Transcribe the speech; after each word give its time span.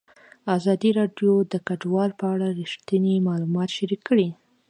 ازادي 0.57 0.89
راډیو 0.99 1.33
د 1.51 1.53
کډوال 1.67 2.11
په 2.19 2.25
اړه 2.33 2.47
رښتیني 2.59 3.15
معلومات 3.27 3.69
شریک 3.77 4.01
کړي. 4.09 4.29